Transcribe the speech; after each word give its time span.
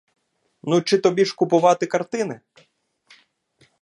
Ну 0.63 0.81
чи 0.81 0.97
тобі 0.97 1.25
ж 1.25 1.35
купувати 1.35 1.85
картини? 1.85 2.39